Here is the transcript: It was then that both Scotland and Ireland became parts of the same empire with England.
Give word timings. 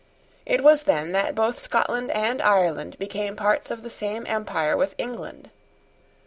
It 0.47 0.63
was 0.63 0.85
then 0.85 1.11
that 1.11 1.35
both 1.35 1.59
Scotland 1.59 2.09
and 2.09 2.41
Ireland 2.41 2.97
became 2.97 3.35
parts 3.35 3.69
of 3.69 3.83
the 3.83 3.89
same 3.91 4.25
empire 4.25 4.75
with 4.75 4.95
England. 4.97 5.51